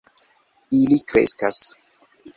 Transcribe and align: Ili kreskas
Ili 0.79 0.97
kreskas 1.13 1.61